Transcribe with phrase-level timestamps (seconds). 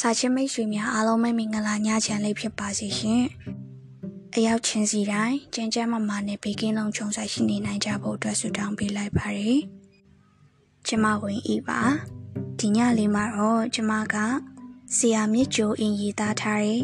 [0.00, 3.24] စာချင်းမိတ်ဆွေများအားလုံးပဲမင်္ဂလာညချမ်းလေးဖြစ်ပါစေရှင်။
[4.34, 9.56] အရောက်ချင်းစီတိုင်းကျန်းကျန်းမာမာနဲ့ဘေးကင်းလုံးခြုံဆိုင်ရှိနေနိုင်ကြဖို့အတွက်ဆုတောင်းပေးလိုက်ပါရစေ။
[10.86, 11.80] ကျမဝင်ဤပါ။
[12.58, 14.16] ဒီညလေးမှာတော့ကျမက
[14.96, 16.82] ဆရာမြင့်ကျိုးအင်ရီသားထားတဲ့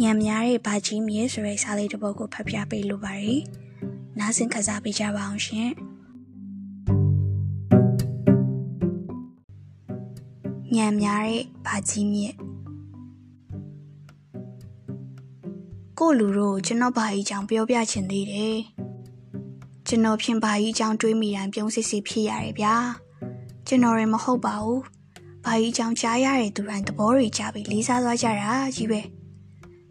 [0.00, 3.36] ညံများတဲ့ဘာကြီးမြေဆိုတဲ့စာလေးတစ်ပုဒ်ကိုဖတ်ပြပေးလိုပါရစေ။
[4.18, 5.70] နားဆင်ခစားပေးကြပါအောင်ရှင်။
[10.76, 12.43] ညံများတဲ့ဘာကြီးမြင့်
[16.06, 18.58] ကိုလူတို့ကျွန်တော်ဘာကြီးကြောင့်ပြောပြချင်သေးတယ်
[19.86, 22.74] ကျွန်တော်ဖြင့်ဘာကြီးကြောင့်တွေးမိတိုင်းပြုံးစစ်စစ်ဖြစ်ရတယ်ဗျာ
[23.66, 24.82] ကျွန်တော်ရင်မဟုတ်ပါဘူး
[25.44, 29.00] ဘာကြီးကြောင့်ကြားရတဲ့သူတိုင်းသဘောတွေကြပြီးလေးစားသွားကြတာကြီးပဲ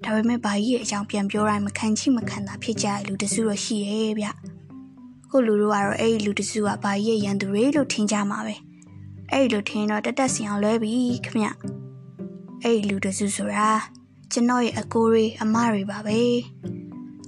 [0.03, 4.27] ဒါပေမဲ့ဘာကြီးရဲ့အကြောင်းပြန်ပြောတိုင်းမခံချိမခံတာဖြစ်ကြတဲ့လူတစုတော့ရှိရဲ့ဗျ
[5.31, 8.55] ကိုလူတို့ကတော့အဲ့ဒီလူတစုကဘာကြီးရဲ့ရန်သူတွေလို့ထင်ကြမှာပဲ
[9.31, 10.93] အဲ့ဒီလိုထင်တော့တက်တက်စီအောင်လွဲပြီ
[11.25, 11.37] ခမ
[12.63, 13.69] အဲ့ဒီလူတစုဆိုတာ
[14.35, 16.21] ကျွန်တော်ရဲ့အကိုတွေအမတွေပါပဲ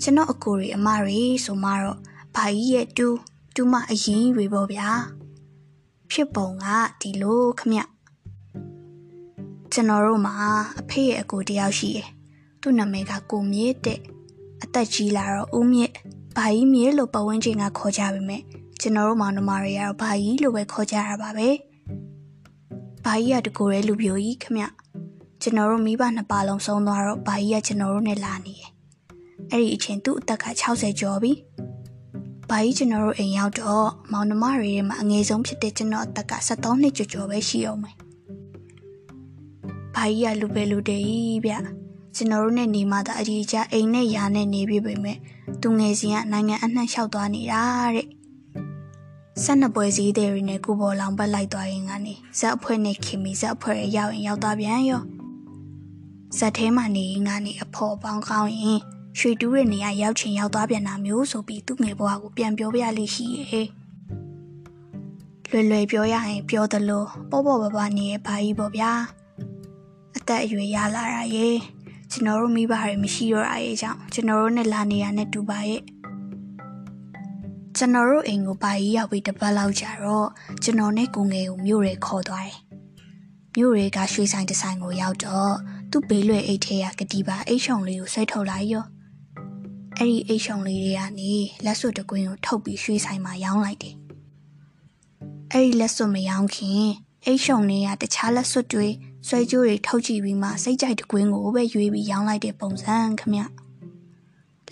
[0.02, 1.98] ကျွန်တော်အကိုတွေအမတွေဆိုမှတော့
[2.36, 3.08] ဘာကြီးရဲ့တူ
[3.56, 4.90] တူမအရင်တွေပေါ့ဗျာ
[6.12, 6.66] ဖြစ်ပုံက
[7.02, 7.74] ဒီလိုခမ
[9.72, 10.36] ကျွန်တော်တို့မှာ
[10.80, 12.10] အဖေရဲ့အကိုတယောက်ရှိတယ်
[12.62, 14.00] သူ့နာမည်ကကိုမြင့်တဲ့
[14.64, 15.94] အသက်ကြီးလာတော့ဦးမြင့်
[16.38, 18.42] ဘာကြီးမြင့်လို့ပဝန်းကျင်ကခေါ်ကြပါမယ်
[18.82, 21.50] ကျွန်တော်တို့မောင်နှမတွေကတော့ဘာကြီးလို့ပဲခေါ်ကြရပါပဲ
[23.06, 24.58] ဘာကြီးကတကိုယ်ရဲ့လူပြိုကြီးခမ
[25.48, 28.72] ကျွန်တော်တို့မိဘနှစ်ပါလုံးဆုံးသွားတော့ဘာကြီးကကျွန်တော်တို့နဲ့လာနေတယ်
[29.52, 31.32] အဲ့ဒီအချိန်သူ့အသက်က60ကျော်ပြီ
[32.50, 37.96] ဘာကြီးကျွန်တော်တို့အိမ်ရောက်တော့မောင်နှမတွေထဲမှာအငယ်ဆုံးဖြစ်တဲ့ကျွန်တော်အသက်က73နှစ်ကျော်ကျော်ပဲရှိအောင်မယ်
[39.96, 41.54] ဘာကြီးကလူပဲလူတည်းဗျ
[42.16, 45.18] ကျွန်တော်တို့နဲ့နေမှသာအကြီးကြအိမ်နဲ့ယာနဲ့နေပြီပဲမဲ့
[45.62, 47.64] သူငယ်စဉ်ကနိုင်ငံအနှံ့လျှောက်သွားနေတာ
[47.96, 48.08] တဲ့
[49.44, 55.04] ဆက်နှစ်ပွဲစည်းတွေနဲ့ကိုပေါ်လောင်ပတ်လိုက်သွားရင်ကနေဇက်အဖွဲ့နဲ့ခင်မီဇက်အဖွဲ့ရဲ့ရောက်ရင်ရောက်သွားပြန်ရော
[56.38, 58.80] ဇက်ထဲမှာနေရင်ကနေအဖော်ပေါင်းကောင်းရင်
[59.20, 63.68] ရွှေတူးတဲ့နေရာရောက်ချင်ရောက်သွားပြန်တာမျိုးဆိုပြီးသူ့ငယ်ဘွားကိုပြန်ပြောပြလိမ့်ရှိရဲ့
[65.52, 68.92] လွယ်လွယ်ပြောရရင်ပြောသလိုပေါ့ပေါ့ပါပါနေရဲ့ဘာကြီးပေါ့ဗျာ
[70.18, 71.56] အသက်အရွယ်ရလာတာရဲ့
[72.12, 75.82] ကျွန်တော်တို့မိဘတွေမရှိတော့တာရဲ့ကြောင့်ကျွန်တော်တို့နဲ့လာနေရတဲ့တူပါရဲ့
[77.78, 80.28] ကျွန်တော်တို့အိမ်ကိုဘာကြီးရောက်ပြီးတပတ်လောက်ကြာတော့
[80.64, 82.60] ကျွန်တော်နဲ့ကိုငယ်ကိုမြို့ရဲခေါ်သွားတယ်
[83.58, 85.54] မြို့ရဲကရွှေဆိုင်တစ်ဆိုင်ကိုရောက်တော့
[85.92, 88.86] သူ့ဘေးလွယ်အိတ်ထဲကကတိပါအိတ်ရှုံလေးကိုဆွဲထုတ်လိုက်ရော
[89.98, 91.32] အဲ့ဒီအိတ်ရှုံလေးတွေကနေ
[91.66, 93.96] လက်စွပ်တကွင်းကိုထုတ်ပြီးရွှေဆိုင်မှာရောင်းလိုက်တယ်
[95.52, 96.86] အဲ့ဒီလက်စွပ်မရောင်းခင်
[97.26, 98.88] အိတ်ရှုံလေးကတခြားလက်စွပ်တွေ
[99.28, 103.34] ဆွဲကြိုးတွေထုတ်ကြည့်ပြီးမှစိတ်ကြိုက်တကွင်းကိုပဲရွေးပြီးရောင်းလိုက်တဲ့ပုံစံခမ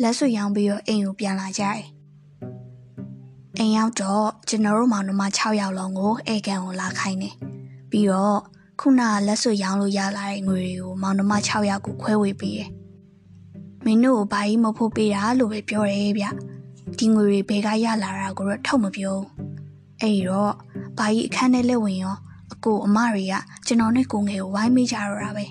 [0.01, 1.83] လက်စွပ်ရောင်းပြီးတော့အိမ်ကိုပြန်လာကြတယ်
[3.59, 7.35] အိမ်ရောက်တော့ကျွန်တော်တို့မောင်နှမ6ယောက်လုံးကိုဧကန်ကိုလာခိုင်းတယ်
[7.91, 8.39] ပြီးတော့
[8.85, 12.69] ခုနကလက်စွပ်ရောင်းလို့ရလာတဲ့ငွေတွေကိုမောင်နှမ6ယောက်ကိုခွဲဝေပေးတယ်။
[13.85, 16.27] မင်းတို့ကိုဘာကြီးမဖို့ပေးတာလို့ပဲပြောတယ်ဗျ။
[16.97, 19.17] ဒီငွေတွေဘယ်ကရလာတာကိုတော့ထုတ်မပြော။
[20.01, 20.53] အဲ့တော့
[20.97, 22.15] ဘာကြီးအခန်းထဲလက်ဝင်ရော
[22.53, 23.33] အကိုအမတွေက
[23.65, 25.45] ကျွန်တော်နဲ့ကိုငယ်ကိုဝိုင်းမိကြတော့တာပဲ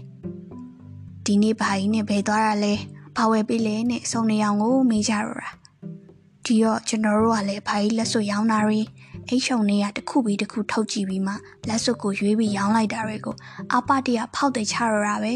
[1.25, 2.75] ။ဒီနေ့ဘာကြီးနဲ့ဘယ်သွားတာလဲ။
[3.17, 5.51] ဘာဝယ်ပေးလဲနဲ့စုံနေအောင်ကိုမေးကြတော့တာ။
[6.45, 8.81] ဒီတော့ကျွန်တော်တို့ကလည်းဘာကြီးလက်စွပ်ရောင်းတာတွေ
[9.29, 11.35] အိတ်ရှုံတွေကတစ်ခုပြီးတစ်ခုထုတ်ကြည့်ပြီးမှ
[11.69, 13.37] လက်စွပ်ကိုရွေးပြီးရောင်းလိုက်တာတွေကို
[13.75, 15.35] အပတရဖောက်တဲ့ချရတာပဲ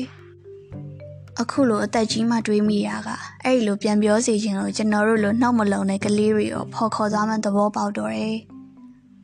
[1.41, 3.09] အခုလိုအသက်ကြီးမှတွေးမိရက
[3.45, 8.37] အဲ့ဒီလိုပြန်ပြောစီခြင်းလို့ကျွန်တော်တို့လိုနှောက်မလုံတဲ့ကလေးတွေရောဖော်ခေါ်သွားမှသဘောပေါက်တော့တယ်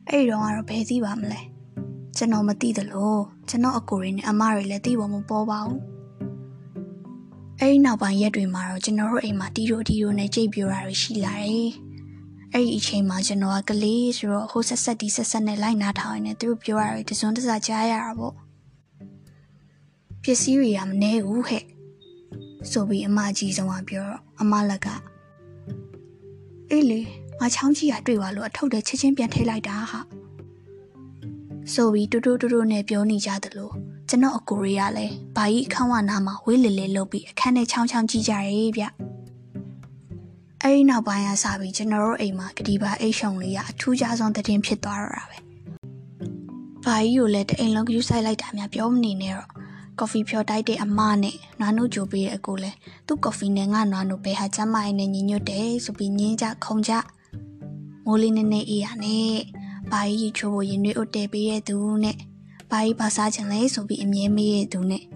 [0.09, 1.41] အဲ့ဒီတော့ကတော့ဘယ်သိပါမလဲ
[2.17, 3.15] ကျွန်တော်မသိသလို
[3.49, 5.79] ကျွန်တော်အကိုတွေနဲ့အမတွေလည်းသိဖို့မပေါ်ပါဘူး
[7.59, 11.82] အဲ့ဒီနောက်ပိုင်းရက်တွေမှာတော့ကျွန်တော်တို့အိမ်မှာတီတိုတီတိုနဲ့ကြိတ်ပြိုတာတွေရှိလာတယ်
[12.55, 18.33] အဲ့ဒီအချိန်မှာကျွန်တော်ကကလေးဆိုတော့ဟိုဆက်ဆက်ဒီဆက်ဆက်နဲ့လိုက်နာထောင်နေသူတို့ပြောရတယ်တစွန်းတစားကြားရတာပေါ့
[20.23, 21.63] ပစ္စည်းတွေကမနေဘူးဟဲ့
[22.71, 24.87] ဆိုပြီးအမကြီးဆုံးကပြောတော့အမလက်က
[26.69, 26.99] အေးလေ
[27.39, 29.99] ငါချောင်းကြီးကတွေ့သွားလို့အထုပ်တဲ့ချက်ချင်းပြန်ထိလိုက်တာဟာ
[31.73, 33.71] ဆိုပြီးတူတူတူတူနဲ့ပြောနေကြသလို
[34.09, 38.85] ကျွန်တော်အကိုရီကလည်းဘာကြီးအခန်းဝနာမှာဝေးလေလေလုပ်ပြီးအခန်းထဲချောင်းချောင်းကြည့်ကြရဲဗျ
[40.65, 45.37] အဲ့ဒီနောက်ပိုင်းကစပြီးကျွန်တော်တို့အိမ်မှာကတိပါအိတ်ရှုံလေးကအထူးခြားဆုံးသတင်းဖြစ်သွားတော့တာပဲ။
[46.85, 49.47] ဘာကြီးကိုလည်းတအိမ်လုံးယူဆိုင်လိုက်တာများပြောမနေနဲ့တော့
[49.99, 52.77] ကော်ဖီဖြော်တိုက်တဲ့အမနဲ့နွားနို့ကြိုပေးတဲ့အကိုလည်း
[53.07, 56.93] သူ့ကော်ဖီနဲ့ငါနွားနို့ပဲဟာကျမအိမ်နဲ့ညီညွတ်တယ်ဆိုပြီးညင်းကြခုံကြ
[58.05, 59.33] မိုးလေးနဲ့နဲ့အေးရနဲ့
[59.91, 62.17] ဘာကြီးချိုးဖို့ရင်တွေဥတဲပေးတဲ့သူနဲ့
[62.71, 65.12] ဘာကြီးဘာစားချင်လဲဆိုပြီးအမြဲမေးတဲ့သူနဲ့အ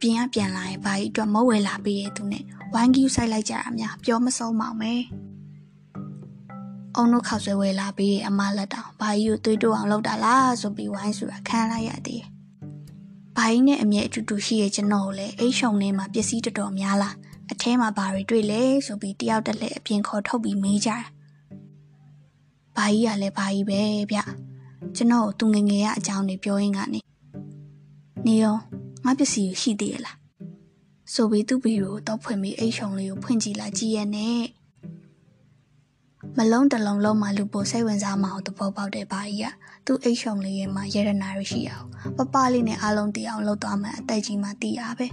[0.00, 5.02] ပြင်ကပြန်လာရင်ဘာကြီးအတွက်မဝယ်လာပေးတဲ့သူနဲ့ဝိုင်းကြီးဆိုင်လိုက်ကြတာများပြောမဆုံးပါမယ်။
[6.96, 12.26] အောင်တို့ခောက်ဆွဲဝဲလာပြီးအမလက်တောင်ဘာကြီးကိုသွေးတိုးအောင်လုပ်တာလားဆိုပြီးဝိုင်းဆိုတာခံလိုက်ရသေးတယ်။
[13.36, 17.14] ဘာဘာကြီးနဲ့အမြဲအတူတူရှိရဲ့ကျွန်တော်ကိုလည်းအိတ်ရှုံထဲမှာပစ္စည်းတော်တော်များလား
[17.52, 20.98] အထဲမှာဘာတွေတွေ့လဲဆိုပြီးတယောက်တစ်လက်အပြင်ခေါ်ထုတ်ပြီးမေးကြတာ
[22.76, 23.80] ဘာကြီးကလည်းဘာကြီးပဲ
[24.12, 24.18] ဗျ
[24.96, 27.00] ကျွန်တော်သူငငယ်ရအကြောင်းတွေပြောရင်းကနေ
[28.26, 28.56] နေရော
[29.04, 30.16] ငါပစ္စည်းကိုရှိသေးရလား
[31.14, 34.40] ဆိုပြီးသူ့ဘီကိုတော့ဖွင့်ပြီးအိတ်ရှုံလေးကိုဖွင့်ကြည့်လာကြည့်ရနဲ့
[36.38, 39.46] မလုံးတလုံးလုံးမှလူပိုစိတ်ဝင်စားမအောင်သဘောပေါက်တဲ့ဘာကြီးက
[39.86, 41.86] သူ့အိတ်ရှုံလေးရဲ့မှာရတနာရရှိအောင်
[42.16, 45.06] ပပလေးနဲ့အားလုံးတည်အောင်လုပ်သွားမှအသက်ကြီးမှတည်ရပဲ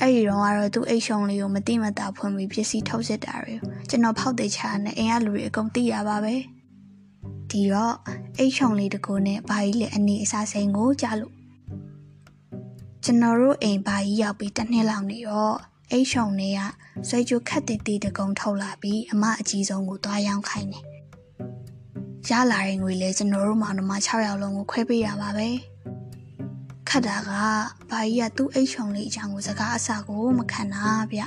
[0.00, 6.34] အဲ့ဒီတော့ကတော့သူ့အိတ်ရှုံလေးကိုမတိမတာဖွင့်ပြီးပစ္စည်းထုတ်စစ်တာတွေကိုကျွန်တော်ဖောက်တဲ့ချာနဲ့အိမ်ကလူတွေအကုန်သိရပါပဲ
[7.50, 7.94] ဒီတော့
[8.38, 11.33] အိတ်ရှုံလေးတကူနဲ့ဘာကြီးလည်းအနေအစားစိန်ကိုကြားလို့
[13.06, 15.56] ကျွန်တော်တို့အိမ်ဘာကြီးရောက်ပြီးတစ်နှစ်လောက်နေတော့
[15.90, 16.60] အိတ်ရှုံလေးက
[17.08, 20.84] ဆွဲကြိုခတ်တီတီတကုံထုတ်လာပြီးအမအကြီးဆုံးကိုတွားရောင်းခိုင်းတယ်
[22.30, 25.48] ရလာတဲ့ငွေလဲကျွန်တော်တို့မောင်နှမ6ယောက်လုံးကိုခွဲပေးရပါပဲ
[26.88, 27.30] ခတ်တာက
[27.90, 31.20] ဘာကြီးကသူ့အိတ်ရှုံလေးအကြောင်းကိုစကားအစကိုမခံတာဗျ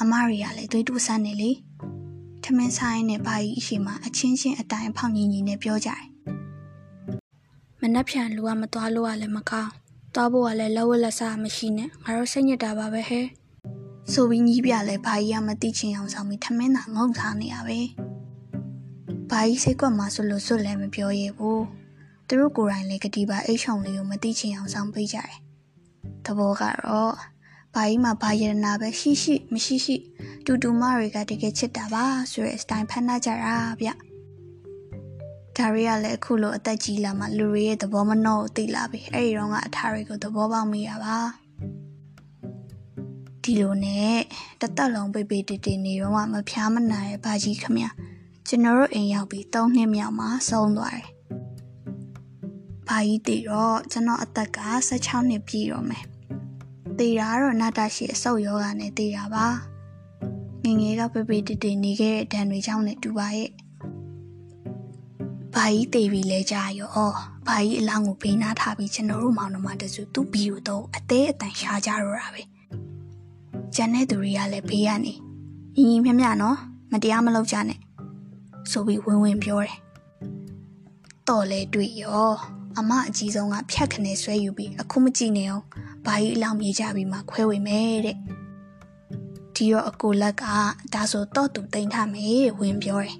[0.00, 1.50] အမရီကလည်းသွေးတူဆန်းနေလေ
[2.44, 6.02] ထမင်းဆိုင်နဲ့ဘာကြီးအရှိမအချင်းချင်းအတိုင်းဖောင်ညီညီနဲ့ပြောကြတယ်
[7.80, 9.72] မနှက်ဖြန်လူကမသွားလို့ကလည်းမကောင်း
[10.14, 13.26] သွားဖို့ကလည်းလက်ဝက်လက်စားမရှိနဲ့ငါတို့စိတ်ညစ်တာပါပဲဟဲ့
[14.12, 17.78] ဆိုပြီးညီးပြလဲဘာကြီးကမသိချင်အောင်ဆောင်ပြီးထမင်းသာငုံထားနေရပဲ
[19.30, 21.64] ဘာကြီးစိတ်ကွက်မှာဆိုလို့စွတ်လည်းမပြောရဘူး
[22.28, 25.38] သူတို့ကိုယ်တိုင်လည်းကတိပါအိတ်ရှုံလေးကိုမသိချင်အောင်ဆောင်ပေးကြတယ်
[26.26, 27.14] တဘောကတော့
[27.74, 29.96] ဘာကြီးမှာဘာရတနာပဲရှိရှိမရှိရှိ
[30.44, 33.88] တူတူမတွေကတကယ်ချစ်တာပါဆိုရဲစတိုင်ဖန်နာကြတာဗျ
[35.58, 41.18] ဒါရီကလည်းအခုလိုအသက်ကြီးလာမှလူတွေရဲ့သဘောမနှောကိုသိလာပြီအဲ့ဒီတော့ကအထာတွေကိုသဘောပေါက်မိရပါ
[43.42, 44.18] ဒီလိုနဲ့
[44.60, 47.78] တသက်လုံးပိတ်ပိတ်တေတေနေတော့မှမဖျားမနာရဲ့ဘာကြီးခမ
[48.48, 51.08] ကျွန်တော်တို့အိမ်ရောက်ပြီး၃နှစ်မြောက်မှဆုံးသွားတယ်
[52.88, 56.04] ဘာကြီးတည်တော့ကျွန်တော်အသက်က16နှစ်ပြည့်တော့မယ်
[56.98, 59.46] တည်တာကတော့နာတာရှိအဆုတ်ယောဂနဲ့တည်တာပါ
[60.64, 63.50] ငငယ်ကပိတ်ပိတ်တေတေနေခဲ့တဲ့ဒဏ်တွေကြောင့်လည်းတူပါရဲ့
[65.54, 66.90] ဘာကြီးတည်ပြီးလဲကြရော
[67.46, 72.42] ဘာကြီးအလောင်းကိုပေးနာထားပြီးကျွန်တော်တို့မောင်နှမတစုသူ့ဘီကိုတော့အသေးအတန်ရှားကြတော့တာပဲ
[73.74, 75.14] ကျန်တဲ့သူတွေကလည်းဘေးကနေ
[75.76, 76.56] ညီညီမြမြနော်
[76.92, 77.78] မတရားမလုပ်ကြနဲ့
[78.70, 79.78] ဆိုပြီးဝင်းဝင်းပြောတယ်
[81.28, 82.32] တော်လဲတွေ့ရော
[82.78, 85.64] အမအကြီးဆုံးကဖြတ်ခနဲ့ဆွဲယူပြီးအခုမကြည့်နေအောင်
[86.06, 88.16] ဘာကြီးအလောင်းမြေကြပြီးမှခွဲဝေမယ်တဲ့
[89.54, 90.44] ဒီတော့အကိုလက်က
[90.94, 93.18] ဒါဆိုတော့သူတိန်ထားမယ်တဲ့ဝင်းပြောတယ်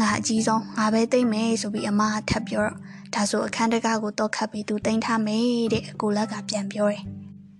[0.00, 2.78] ငါအကြီးဆုံးငါပဲတိတ်မယ်ဆိုပြီးအမကထပ်ပြောတော့
[3.14, 7.02] ဒါဆိုအခန်းတကားကိုတော့ခတ်ပြီးသူတိန်ထားမယ်တဲ့အကိုလက်ကပြန်ပြောတယ်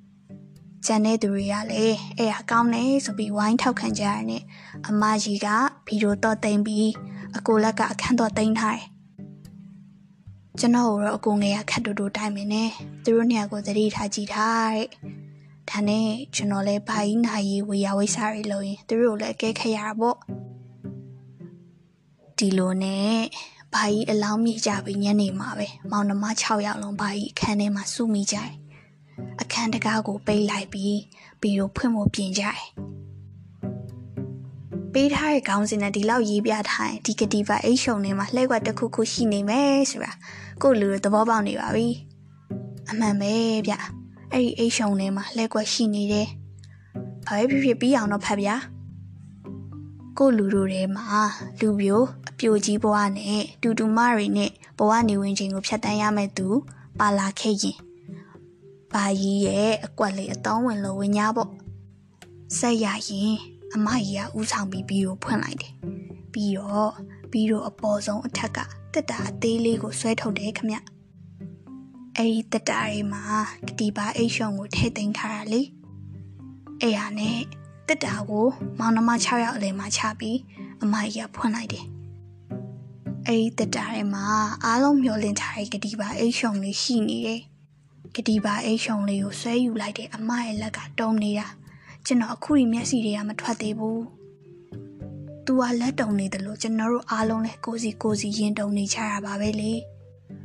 [0.87, 4.43] ။ကျန်တဲ့သူတွေကလည်းအဲ့ဟာကောင်းတယ်ဆိုပြီးဝိုင်းထောက်ခံကြရတဲ့
[4.89, 5.49] အမကြီးက
[5.87, 6.91] ဗီဒီယိုတော့တိန်ပြီး
[7.37, 8.87] အကိုလက်ကအခန်းတော့တိန်ထားတယ်။
[10.59, 12.71] ကျွန်တော်တို့အကိုငယ်ကခတ်တူတူတိုင်မင်းနဲ့
[13.05, 14.89] သူတို့နှစ်ယောက်ကိုသတိထားကြည့်ထားတဲ့။
[15.71, 20.19] ဒါနဲ့ကျွန်တော်လည်းဘာကြီးနာရီဝေယဝိစားတွေလုပ်ရင်သူတို့လည်းအကဲခက်ရတာပေါ့။
[22.41, 23.17] ဒီလိုနဲ့
[23.75, 28.51] ဘာကြီးအလောင်းမိကြပြီးညနေမှာပဲမောင်နှမ6ယောက်လုံးဘာကြီးအခန်းထဲမှာစုမိကြတယ်
[29.41, 30.99] အခန်းတကားကိုပိတ်လိုက်ပြီး
[31.41, 32.61] ပြီးတော့ဖွင့်ဖို့ပြင်ကြတယ်
[34.93, 40.13] ပေးထားတဲ့ခေါင်းစဉ်နဲ့ဒီလောက်ရေးပြထားရင်ဒီကတိပါအိတ်ရှုံထဲမှာလှည့်ကွက်တစ်ခုခုရှိနေမယ်ဆိုတာ
[40.63, 41.89] ကိုလူတို့သဘောပေါက်နေပါပြီ
[42.91, 43.35] အမှန်ပဲ
[43.67, 43.75] ဗျ
[44.33, 46.29] အဲ့ဒီအိတ်ရှုံထဲမှာလှည့်ကွက်ရှိနေတယ်
[47.27, 48.57] ဘာပဲဖြစ်ဖြစ်ပြီးအောင်တော့ဖတ်ဗျာ
[50.19, 51.07] ကိုလူတို့ထဲမှာ
[51.61, 56.47] လူပြိုအပြိုကြီးဘဝနဲ့တူတူမတွေနဲ့ဘဝနေဝင်ခြင်းကိုဖြတ်တန်းရမယ့်သူ
[56.99, 57.79] ပါလာခဲ့ရင်
[58.93, 61.51] ဘာကြီးရဲ့အကွက်လေးအတောင်းဝင်လို့ဝင်ညာပေါ့
[62.59, 63.35] ဆက်ရရင်
[63.75, 65.75] အမကြီးကဥဆောင်ပြီးပြီးကိုဖွင့်လိုက်တယ်
[66.33, 66.93] ပြီးတော့
[67.31, 68.59] ပြီးတော့အပေါ်ဆုံးအထက်က
[68.93, 70.71] တက်တာအသေးလေးကိုဆွဲထုတ်တယ်ခမ
[72.17, 73.25] အဲ့ဒီတက်တာတွေမှာ
[73.67, 75.63] ကတိပါအိတ်ရှုံကိုထည့်သိမ်းထားတာလေ
[76.81, 77.39] အဲ့ဟာနဲ့
[77.91, 78.47] တက်တာကို
[78.79, 80.39] မောင်နှမ6ယောက်အလယ်မှာချပြီး
[80.83, 81.85] အမကြီးကဖွင့်လိုက်တယ်
[83.27, 84.25] အဲ့ဒီတက်တာထဲမှာ
[84.65, 87.41] အားလုံးမျောလင့်ထားတဲ့ကတိပါအိတ်ရှုံလေးရှိနေတယ်
[88.17, 91.47] ကတိပါအိတ်ရှုံလေးကိုဆွဲယူလိုက်တဲ့အမရဲ့လက်ကတုံနေတာ
[92.07, 93.99] ကျွန်တော်အခုဒီမျက်စိတွေကမထွက်သေးဘူး။
[95.45, 99.73] "तू ကလက်တုံနေတယ်လို့ကျွန်တော်တို့အားလုံးလဲကိုစီကိုစီရင်တုံနေကြတာပါပဲလေ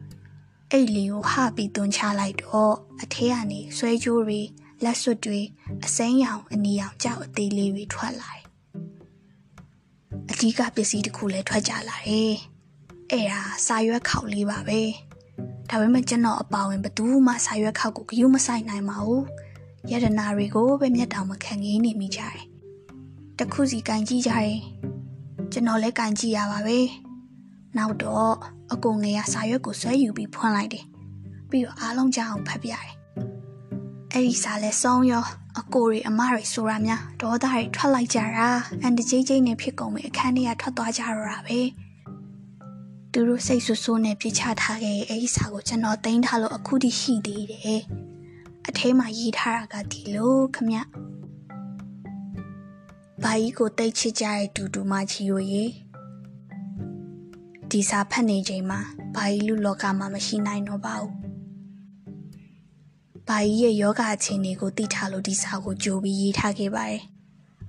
[0.72, 4.42] ။အဲ့လီကိုဟပြီးသွန်းချလိုက်တော့အထဲကနေဆွဲကြိုးတွေ
[4.84, 5.40] လက်စွပ်တွေ
[5.86, 8.44] အစိမ်းရောင်အနီရောင်ကြောက်အသေးလေးတွေထွက်လာတယ်။
[10.32, 12.34] အဓိကပစ္စည်းတစ်ခုလည်းထွက်ကြလာတယ်။
[13.12, 14.82] အဲ့ဒါစာရွက်ခေါက်လေးပါပဲ။
[15.70, 19.24] ဒါပေမဲ့ကျွန်တော်အပါဝင်ဘသူမှစာရွက်ခေါက်ကိုဂယုမဆိုင်နိုင်ပါဘူး။
[19.92, 22.44] ယတနာတွေကိုပဲမျက်တောင်မခံငင်းနေမိကြတယ်။
[23.40, 24.58] တခုစီကန်ကြည့်ကြတယ်။
[25.52, 26.78] ကျွန်တော်လည်းကန်ကြည့်ရပါပဲ။
[27.78, 28.34] နောက်တော့
[28.72, 30.86] အကုန်ငယ်ကစာရွက်ကိုဆွဲယူပြီးဖွင့်လိုက်တယ်။
[31.50, 33.05] ဘပြီးတော့အားလုံးကြအောင်ဖတ်ပြတယ်
[34.18, 35.26] အဲ့ဒီစာလဲစောင်းရော
[35.60, 38.50] အကိုတွေအမတွေဆိုတာများဒေါသတွေထွက်လိုက်ကြတာ
[38.82, 41.60] အန်တကြီးကြီးနဲ့ဖြစ်ကုန်ပြီအခန်းထဲကထွက်သွားကြတော့တာပဲ
[43.12, 47.82] သူတို့စိတ်ဆူဆူနဲ့ပြစ်ချထားခဲ့အဲ့ဒီစာကိုကျွန်တော်တင်ထားလို့အခုထိရှိသေးတယ်
[48.68, 50.70] အထဲမှာရေးထားတာကဒီလိုခမ
[53.24, 55.64] ဘာကြီးကိုတိတ်ချစ်ကြတဲ့တူတူမကြီးတို့ရေ
[57.72, 58.80] ဒီစာဖတ်နေချိန်မှာ
[59.16, 61.35] ဘာကြီးလူလောကမှာမရှိနိုင်တော့ပါဘူး
[63.28, 67.02] ဘာကြီးရဲ့ယောဂအခြေအနေကိုသိထားလို့ဒီစာကိုကြိုပြီးရေးထားခဲ့ပါတယ်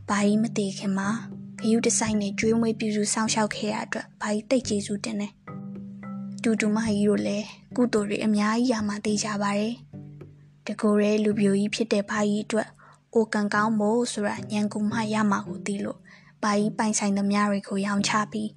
[0.08, 1.08] ဘာကြီးမတည်ခင်မှာ
[1.58, 5.32] ဂယုတဆိုင်နဲ့ကျွေးမွေးပြုစုစောင့်ရှောက်ခဲ့ရအတွက်ဘာကြီးတိတ်ကျေးဇူးတင်တယ်
[6.42, 7.46] တူတူမကြီးတို့လည်း
[7.76, 9.75] ကုသိုလ်တွေအများကြီးရမှသိကြပါတယ်
[10.66, 12.68] တကိုယ်ရဲ့လူပြိုကြီးဖြစ်တဲ့ဘာကြီးအတွက်
[13.14, 15.98] အိုကန်ကောင်းမို့ဆိုတာညံကူမှရမှာကိုသိလို့
[16.42, 18.50] ဘာကြီးပိုင်ဆိုင်သမျှတွေကိုရောင်းချပြီး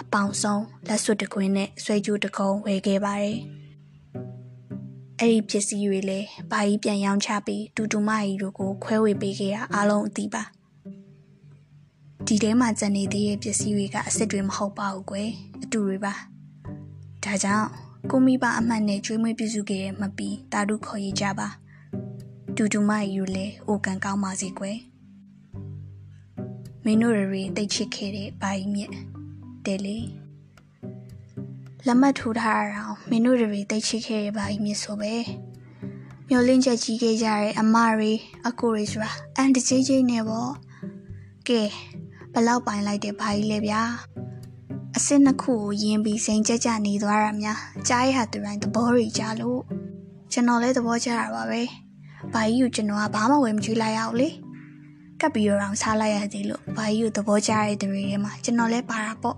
[0.00, 3.38] အပေါင်ဆုံးလက်စွပ်တကွင်းနဲ့ဆွဲကြိုးတကုံဝယ်ခဲ့ပါတယ်။
[5.20, 10.42] အဲ့ဒီပစ္စည်းတွေလည်းဘာကြီးပြန်ရောင်းချပြီးတူတူမကြီးတို့ကိုခွဲဝေပေးခဲ့တာအားလုံးအသိပါ။
[12.26, 15.30] ဒီထဲမှာကျန်နေသေးတဲ့ပစ္စည်းတွေကအစ်စ်တွေမဟုတ်ပါဘူးကွယ်
[15.62, 16.12] အတူတွေပါ။
[17.24, 17.66] ဒါကြောင့်
[18.10, 21.48] ကိုမိဘအမှတ်နဲ့ကျွေးမွေးပြုစုခဲ့တဲ့မပီတာတို့ခေါ်ရကြပါ။
[22.56, 24.78] တူတူမကြီးတို့လည်းအိုကန်ကောင်းပါစေကွယ်။
[26.84, 28.92] မင်းတို့တွေတိတ်ချစ်ခဲ့တဲ့ဘာကြီးမြက်
[29.64, 29.96] တယ်လေ
[31.86, 35.14] လက်မှတ်ထိုးထားတာတော့မင်းတို့တွေတိတ်ချစ်ခဲ့ရပါ၏မြစ်ဆိုပဲ
[36.28, 38.12] မျောလင်းချက်ကြီးခဲ့ကြတဲ့အမတွေ
[38.48, 40.52] အကိုတွေဆိုတာအန်တကြီးကြီးနဲ့ပေါ့
[41.48, 41.62] ကဲ
[42.32, 43.82] ဘလောက်ပိုင်လိုက်တဲ့ဘာကြီးလဲဗျာ
[44.96, 49.60] အစစ်နှစ်ခုကိုယင်းပြီးစိန်ကြကြနေသွားတာများကြားရတဲ့တိုင်းသဘောတွေကြားလို့
[50.32, 51.62] ကျွန်တော်လည်းသဘောကျတာပါပဲ
[52.32, 54.28] ဘာကြီးကိုကျွန်တော်ကဘာမှဝယ်မကြည့်လိုက်ရအောင်လေ
[55.20, 59.36] ကပ်ပြီးတော့စားလိုက်ရသေးလို့ဘာကြီးကိုသဘောကျတဲ့သူတွေထဲမှာကျွန်တော်လည်းပါတာပေါ့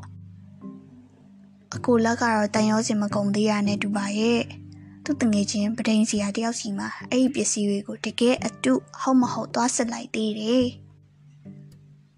[1.75, 4.43] အကိုလက်ကတော့တန်ရောစင်မကုန်သေးရနဲ့တူပါရဲ့
[5.05, 10.67] သူတငယ်ချင်းပဒိန်စီယာတယောက်စီမှာအဲ့ဒီပစ္စည်းတွေကိုတကယ်အတုဟုတ်မဟုတ်သွားစစ်လိုက်သေးတယ်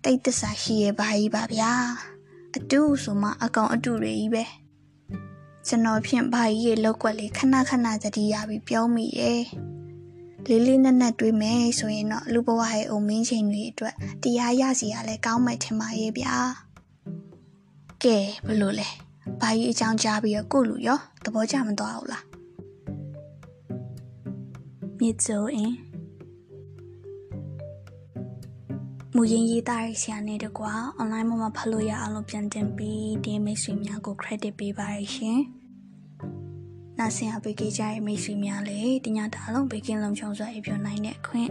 [0.04, 1.72] တိတ်တဆာရှိရဲ့ဘာကြီးပါဗျာ
[2.56, 4.44] အတုဆိုမှအကောင်အတုတွေကြီးပဲ
[5.66, 9.42] ကျွန်တော်ဖြင့်ဘာကြီးရဲ့လောက်ွက်လေးခဏခဏသတိရပြီးပြောမိရဲ့
[10.46, 16.36] လေးလေးနက်နက်တွေးမယ်ဆိုရင်တော့လူဘဝရဲ့အုံမင်းချိန်တွေအတွက်တရားရစီရလဲကောင်းမယ်ထင်ပါရဲ့ဗျာ
[18.04, 18.88] ကဲဘလို့လဲ
[19.40, 22.24] ဘာကြီးအကြောင်းကြားပြီးတော့ကိုလူရောသဘောကျမသွားဘူးလား
[24.98, 25.76] မြစ်စိုးအင်း
[29.14, 35.40] မူရင်းရေးသားရဆရာနဲ့တကွာ online မှာဖတ်လို့ရအောင်လို့ပြန်တင်ပြီးဒီမိတ်ဆွေများကို credit ပေးပါရရှင်။
[36.98, 41.50] နာဆင်အပေးကြတဲ့မိတ်ဆွေများလည်းတညတာလုံးဘေကင်းလုံးချုံစွာအပြောနိုင်တဲ့အခွင့်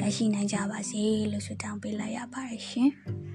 [0.00, 1.02] ရရှိနိုင်ကြပါစေ
[1.32, 2.90] လို့ဆုတောင်းပေးလိုက်ရပါတယ်ရှင်။